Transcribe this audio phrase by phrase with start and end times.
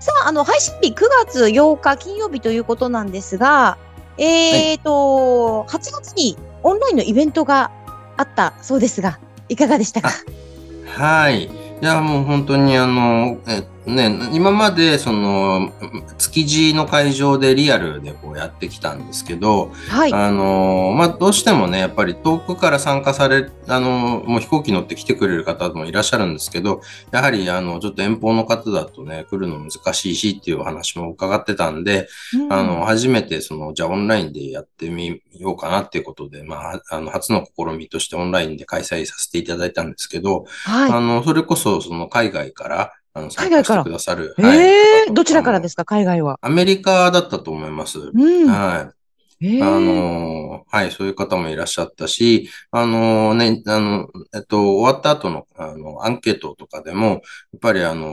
[0.00, 0.94] さあ、あの、配信日9
[1.26, 3.76] 月8日金曜日ということなんですが、
[4.16, 7.70] えーと、8月にオンラインのイベントが
[8.16, 10.10] あったそうですが、いかがでしたか？
[10.86, 11.44] はい。
[11.44, 11.50] い
[11.82, 15.72] や、もう本当にあの、えね、今までその、
[16.18, 20.12] 築地の会場でリアルでこうやってきたんですけど、はい。
[20.12, 40.92] あの、まあ、どうしてもね、やっぱり遠くから参加され、あの、もう飛行機乗って来てくれる方もいらっしゃるんですけど、やはりあの、ちょっと遠方の方だとね、来るの難しいしっていうお話も伺ってたんで、うんあの、初めてその、じゃあオンラインでやってみようかなっていうことで、まあ、あの、初の試みとしてオンラインで開催させていただいたんですけど、はい。
[40.92, 44.34] あの、それこそその海外から、あの、海外からてくださる。
[44.38, 46.38] えはいえどちらからですか、海外は。
[46.42, 47.98] アメリカだったと思います。
[47.98, 48.48] うん。
[48.48, 49.00] はい。
[49.42, 57.20] ええあのーはい、そういう方もいらっしゃったし、あのーね、あの、えっと、終わった後の、あの、アンケートとかでも、やっ
[57.60, 58.06] ぱりあの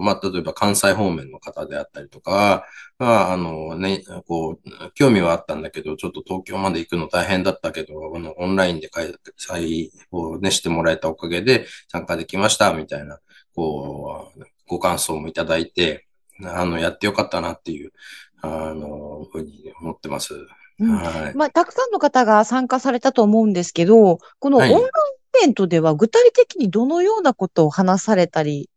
[0.00, 2.64] ーまあ、例えば関西方面の方であったりとか、
[2.98, 13.18] まあ、あのね、こう、興味はあったんだけど、ちょっと東京まで行くの大変だったけど、あの、オンラインで開催をね、してもらえたおかげで参加できました、みたいな、
[13.58, 16.06] こう、ご感想もいただいて、
[16.44, 17.92] あの、やってよかったなっていう、
[18.40, 20.34] あの、ふうに思ってます。
[20.80, 21.34] うんはい。
[21.34, 28.70] まあ、たくさんの方が参加されたと思うんですけど、このオンはいラインイベントでは具体的にどのようなことを話されたり、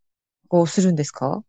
[0.48, 1.44] こうするんですか？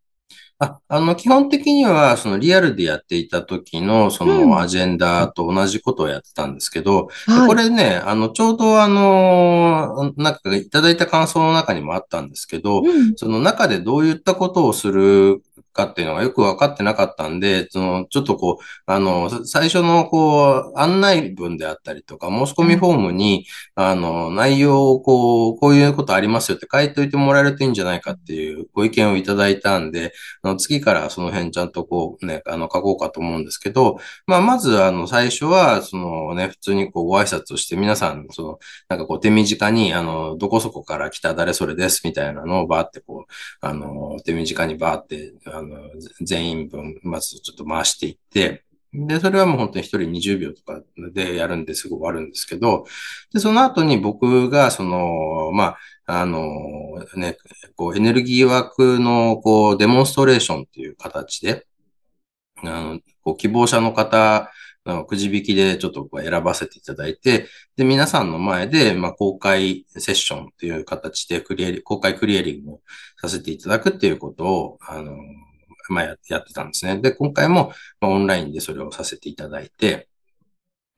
[0.62, 7.48] あ、あの、基本的には、そのリアルでやっていた時の、そうんのアジェンダと同じことをやってたんですけど、ではい。
[7.48, 13.14] これね、あの、ちょうどあの、なんかいただいた感想の中にもあったんですけど、うん。
[13.16, 30.12] その中でどういったことをするかっていうのがよく分かってなかったんで、その、ちょっとこう、あの、最初のこう、案内文であったりとか、申し込みフォームに、あの、内容をこう、こういうことありますよって書いといてもらえるといいんじゃないかっていうご意見をいただいたんで、
[30.42, 45.61] あの次からその辺ちゃんとこうね、あの、書こうかと思うんですけど、まあ、まずあの、最初は、そのね、普通にこう、ご挨拶をして皆さん、その、なんかこう、手短に、あの、どこそこから来た誰それですみたいなのをバーってこう、あの、手短にバーって、あ、
[46.20, 52.84] 全員分、まずちょっと回していって、で、それはもう本当に一人20秒とかでやるんですぐ終わるんですけど、
[53.32, 56.42] で、その後に僕が、その、まあ、あの、
[57.16, 57.38] ね、
[57.74, 61.66] こう、エネルギー枠の、こう、デモンストレーションっていう形で、
[62.62, 64.50] あの、こう、希望者の方、
[64.84, 67.46] のくじ引きでちょっとこう選ばせていただいて、
[67.76, 72.80] で、皆さんの前で、まあ、公開セッションっていう形でクリエリ、公開クリエリングを
[73.20, 75.16] させていただくっていうことを、あの、
[75.90, 76.98] まあ、やってたんですね。
[77.00, 80.08] で、今回も、ま、オンラインでそれをさせていただいて、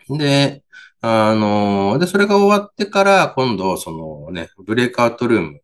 [0.09, 0.65] で、
[1.01, 5.61] あの、で、それが終わってから、今度、そのね、ブレイクアウトルーム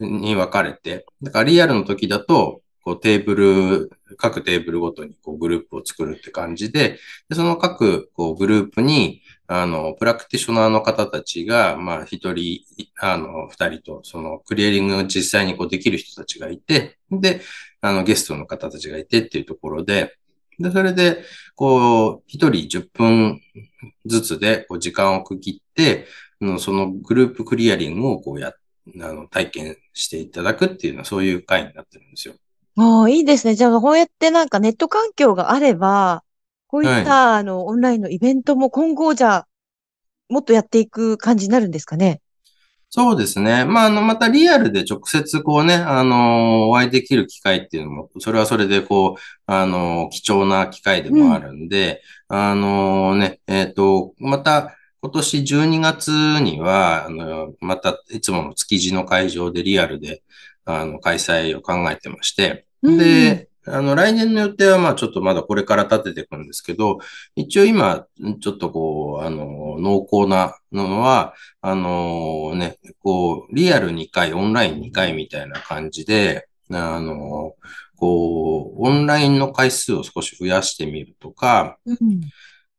[0.00, 6.98] に分かれて、だからリアルの時だと、こうテーブル、各テーブルごとにこうグループを作るって感じで、
[7.28, 12.64] でその各こうグループに、あの、プラクティショナーの方たちが、まあ、一人、
[13.00, 17.40] あの、二人と、その、クリエリングを実際にこうできる人たちがいて、で、
[17.80, 20.16] あの、ゲストの方たちがいてっていうところで、
[20.58, 21.24] で、それで、
[21.54, 23.40] こう、一人10分
[24.06, 26.06] ずつで、こう、時間を区切って、
[26.58, 28.52] そのグループクリアリングをこうや、
[29.00, 32.34] あの、体験していただくっていうのは、そういう会になってるんですよ。
[32.78, 33.54] ああ、いいですね。
[33.54, 36.24] じゃあ、こうやってなんかネット環境があれば、
[36.68, 39.48] こういった、あの、オンラインのイベントも今後じゃあ、
[40.28, 42.20] もっとやっていく感じになるんですかね？
[42.88, 43.64] そうですね。
[43.64, 56.08] まあ、あの、またリアルで直接こうね、あの、お会いできる機会っていうのも、それはそれでこう、あの、貴重な機会でもあるんで、あのね、えっと、また、今年12月
[56.40, 60.22] には、あの、また、いつもの築地の会場でリアルで、
[60.64, 66.98] あの、開催を考えてまして、うんで、あの、来年の予定は、まあ、ちょっとまだこれから立てていくんですけど、
[67.34, 68.06] 一応今、
[68.40, 77.54] ちょっとこう、あの、濃厚なのは、あのね、こう、リアル2回、オンライン2回みたいな感じで、あの
[77.96, 82.20] こう、オンラインの回数を少し増やしてみるとか、うん。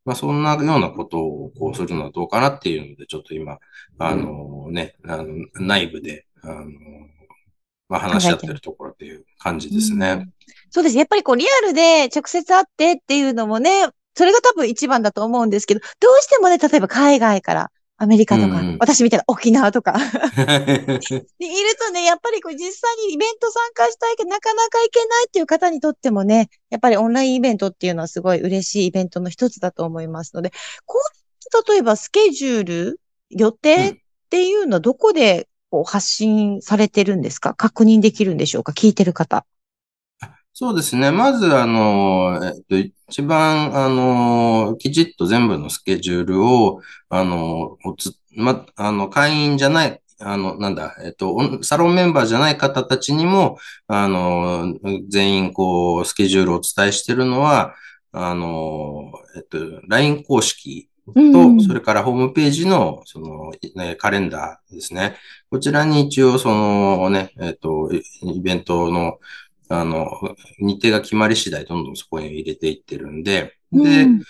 [0.05, 3.57] まあ、そんなようなことをこうするのはどうかなっていうので、ちょっと今、
[3.97, 5.25] あのね、あの
[5.55, 6.71] 内部で、あの
[7.89, 10.11] まあ話し合ってるところっていう感じですね。
[10.11, 10.33] うん
[10.69, 10.97] そうです。
[10.97, 30.51] やっぱりこうリアルで直接会ってっていうのもね、それが多分一番だと思うんですけど、どうしてもね、例えば海外からアメリカとか、うんうん私みたいな沖縄とか でいるとね、やっぱりこう実際にイベント参加したいけど、なかなか行けないっていう方にとってもね、やっぱりオンラインイベントっていうのはすごい嬉しいイベントの一つだと思いますので、
[30.85, 32.99] こう、例えばスケジュール、
[33.29, 33.95] 予定っ
[34.29, 37.53] ていうのはどこでこう発信されてるんですか？
[37.53, 38.71] 確認できるんでしょうか？
[38.71, 39.45] 聞いてる方。
[40.59, 41.11] そうですね。
[41.11, 42.77] まず、あの、えっと、
[43.09, 54.73] 一番、あの、きちっと全部のスケジュールを、あの、おつ、ま、あの、会員じゃない、あの、なんだ、えっと、サロンメンバーじゃない方たちにも、あの、
[55.09, 57.75] 全員、こう、スケジュールをお伝えしてるのは、
[58.11, 65.15] あの、えっと、LINE 公式と、それからホームページの、その、ね、カレンダーですね。
[65.49, 68.03] こちらに一応、そのね、えっと、イ
[68.37, 69.19] イベントの、
[69.69, 70.07] あの、
[70.59, 74.21] 日程が決まり次第、どんどんそこに入れていってるんで、で、うん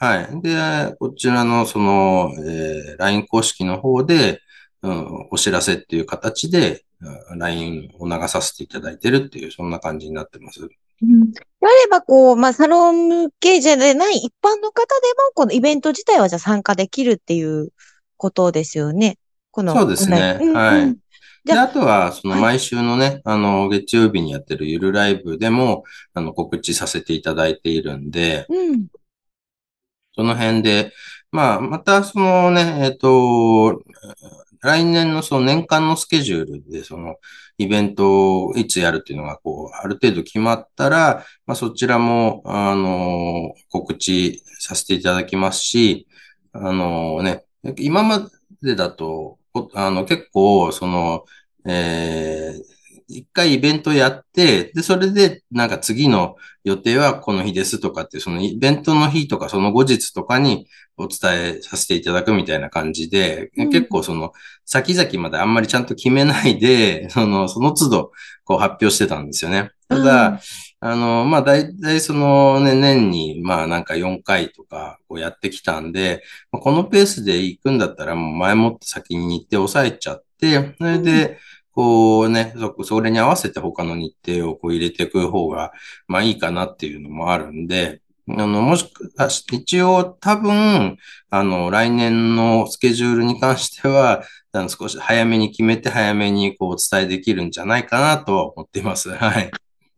[0.00, 0.42] はい。
[0.42, 4.40] で、こちらの、その、えー LINE 公式の方で、
[4.82, 10.68] うん、お知らせっていう形で、うん LINE を流させていただいてるっていう、そんな感じになってます。
[11.02, 17.72] うんであれば、こう、まあ、サロン向けじゃない一般の方でも、このイベント自体はじゃあ参加できるっていう
[18.16, 19.18] ことですよね。
[19.50, 19.74] この。
[19.74, 20.96] そうですねうんはいうん
[21.44, 25.82] じで、ゃああとは、そのはい毎週のね、あの、月曜日にやってるゆるライブでも、
[26.14, 28.88] あの、告知させていただいているんで、うん。
[30.14, 30.92] その辺で、
[31.30, 33.82] まあ、また、そのね、えっと、
[34.62, 37.16] 来年のその年間のスケジュールで、その
[37.58, 46.06] イベントをいつやるっていうのが、こう、ある程度決まったら、まあ、そちらも、あの、告知させていただきますし、
[46.52, 47.44] あのね、
[47.78, 48.28] 今ま
[48.62, 49.38] でだと、
[49.74, 51.24] あの、結構、その、
[51.66, 52.77] えー
[53.08, 60.66] 一回イベントやって、で、それで、なんか次の予定はこの日ですとかって、そのイベントの日とかその後日とかに
[60.98, 63.70] お伝えさせていただくみたいな感じで、うん。
[63.70, 64.32] 結構その
[64.66, 68.12] 先々まであんまりちゃんと決めないで、 その、その都度
[68.44, 69.70] こう発表してたんですよね。
[69.88, 70.40] ただ、
[70.80, 76.22] あの、まあ、大体そのね、年に、まあ、なんか4回とかこうやってきたんで、
[76.52, 81.38] まあこのペースで行くんだったらもう前もって先に行って抑えちゃって、それで、
[81.78, 85.70] こうね、そ、それに合わせて他の日程をこう入れていく方が、
[86.08, 90.96] まあいいかなっていうのもあるんで、あの、もしくは、一応多分、
[91.30, 99.10] あの、来年のスケジュールに関しては、あの少し早めに決めて早めにこうお伝えできるんじゃないかなとは思っています。
[99.10, 99.48] はい。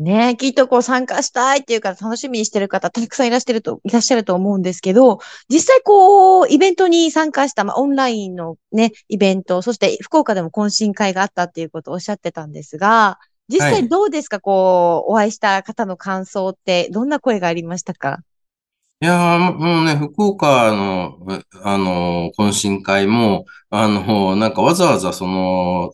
[0.00, 5.18] ねきっとこう参加したいっていうか楽しみにしてる方たくさんいらっしゃると、いらっしゃると思うんですけど、
[5.48, 13.18] 実際こう、イベントに参加した、まあ、オンラインのね、イベント、そして福岡でも懇親会があったっていうことをおっしゃってたんですが、
[13.48, 13.88] 実際はい。
[13.88, 18.20] どうですか、こう、お会いした方の感想って、どんな声がありましたか？
[19.02, 25.92] いやー、もうね、福岡の、えあの、懇親会も、あの、なんかわざわざその、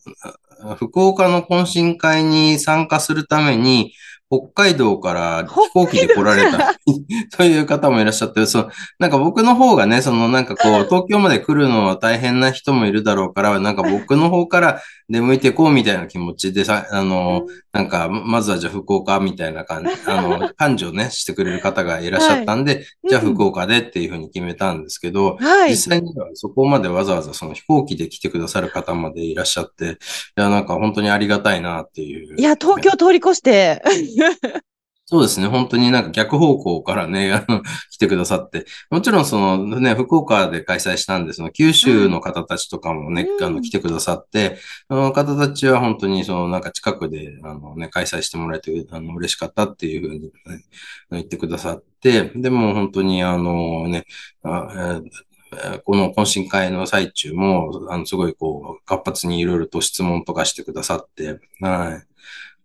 [0.76, 3.92] 福岡の懇親会に参加するために、
[4.28, 6.74] 北海道から飛行機で来られた
[7.36, 8.68] と いう方もいらっしゃって、そう、
[8.98, 25.70] なんか僕の方がね、そのなんかこう、東京まで来るのは大変な人もいるだろうから、なんか僕の方から出向いてこうみたいな気持ちでさ、あの、なんか、まずはじゃあ福岡みたいな感じ、あの、 感情ね、してくれる方がいらっしゃったんで、じゃあ福岡でっていうふうに決めたんですけど、はい。
[25.70, 29.88] 実際にはそこまでわざわざその飛行機で来てくださる方までいらっしゃって、い
[30.34, 32.36] や、なんか本当にありがたいなっていう。
[32.36, 33.82] いや、東京通り越して。
[35.08, 35.46] そうですね。
[35.46, 38.66] 本当になんか逆方向からね、 あの、来てくださって。
[38.90, 44.58] もちろんそのね、福岡で開催したんで、その九州の方たちとかもね、うんあの、来てくださって、
[44.88, 50.32] その方たちは本当にそのなんか近くで、あのね、開催してもらえて、あの、嬉しかったっていうふうに、ね、
[51.12, 54.06] 言ってくださって、でも本当にあのね、
[54.42, 55.00] あ
[55.84, 62.06] この懇親会の最中も、あの、すごいこう、活発にいろいろと質問とかしてくださって、はい。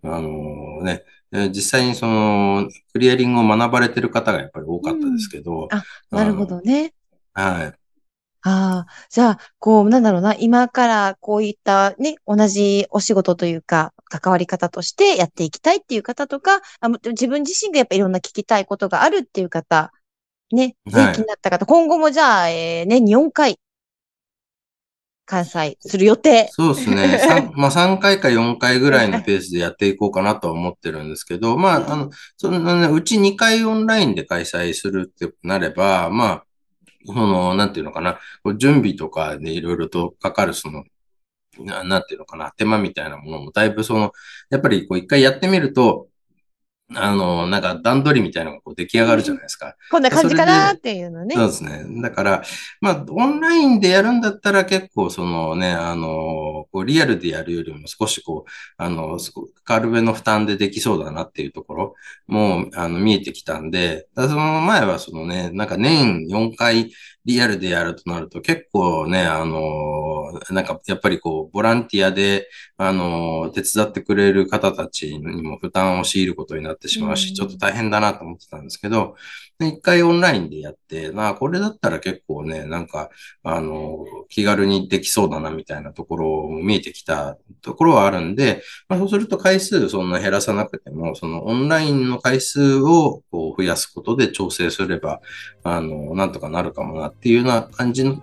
[0.03, 6.93] あのね、えー実際にその、クリアリングを学ばれてる方がやっぱり多かったですけど、あ、なるほどね。
[7.33, 7.81] はい。
[8.43, 19.91] ああ、じゃあ、こう、なんだろうな、今からこういったね、同じお仕事というか、関わり方としてやっていきたいっていう方とか、あも自分自身がやっぱいろんな聞きたいことがあるっていう方、
[20.51, 23.59] ね、ぜはいひ気になった方、今後もじゃあ、えー、年に4回、
[25.31, 26.49] 開催する予定。
[26.51, 27.17] そうですね。
[27.25, 36.45] 三まあ3回か4回ぐらいのペースでやっていこうかなとは思ってるんですけど、まあ、あの、そのね、うち2回オンラインで開催するってなれば、まあ、
[37.05, 38.19] その、なんていうのかな、
[38.57, 40.83] 準備とかでいろいろとかかるその、
[41.59, 44.11] ななんていうのかな、手間みたいなものもだいぶその、
[44.49, 46.07] やっぱりこう一回やってみると、
[46.95, 49.75] あの、なんか段取りみたいなのがこう出来上がるじゃないですか。
[49.89, 51.35] こんな感じかなっていうのね。
[51.35, 51.85] そうですね。
[52.01, 52.43] だから、
[52.81, 59.19] まあ、オンラインでやるんだったら結構そのね、あの、こうリアルでやるよりも少しこう、あの、
[59.63, 61.95] 軽めの負担でできそうだなっていうところ
[62.27, 66.91] も、あの、見えてきたんで、その前はそのね、なんか年4回
[67.25, 72.47] リアルでやるとなると結構ね、あの、なんかやっぱりこう、ボランティアで、
[72.77, 79.15] あの、手伝ってくれる方たちにも負担を強いることになってしまうし、ちょっと大変だなと思ってたんですけど、
[79.67, 83.09] 一回オンラインでやって、まあ、これだったら結構ね、なんか、
[83.43, 95.21] あの、気軽にできそうだなみたいなところも見えてきたところはあるんで、まあ、そうすると回数そんな減らさなくても、そのオンラインの回数をこう増やすことで調整すれば、
[95.63, 98.21] あの、なんとかなるかもなっていうような感じの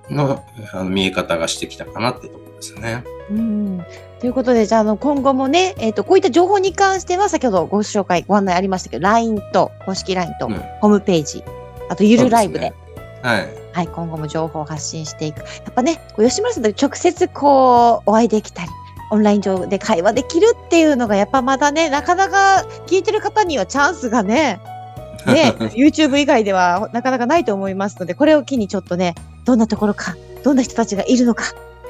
[0.73, 3.05] あの見え方がしてきたかなってところですね。
[3.31, 3.85] うん
[4.21, 10.49] ということで、じゃあ、の、今後もね、えっ、ー、と、こういった情報に関しては、先ほどご紹介、ご案内ありましたけど、LINE と、公式 LINE と、
[10.81, 11.45] ホームページ、
[11.89, 12.75] あと、ゆるライブで、ね、
[13.23, 13.49] はい。
[13.73, 15.39] はい、今後も情報を発信していく。
[15.39, 18.69] やっぱね、吉村さんと直接こう、お会いできたり、
[19.11, 24.61] オンライン上で会話できるっていうのが、やっぱまだね、なかなか聞いてる方にはチャンスがね、
[25.27, 31.45] ね、YouTube 以外ではなかなかないと思いますので、これを機にちょっとね、どんなところか、どんな人たちがいるのか、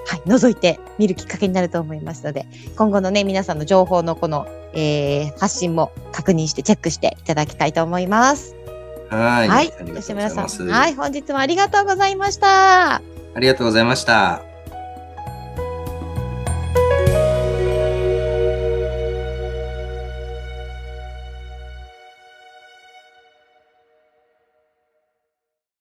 [0.09, 2.47] はい、覗いてみるきっかけになると思いますので、
[2.77, 8.57] 今後のね、皆さんの情報のこの、えー、発信も確認してチェックしていただきたいと思います。
[9.11, 9.49] はい。
[9.49, 9.73] はい。
[9.95, 10.69] 吉村さん。
[10.71, 10.95] はい。
[10.95, 12.95] 本日もありがとうございました。
[12.95, 13.03] あ
[13.39, 14.48] りがとうございました。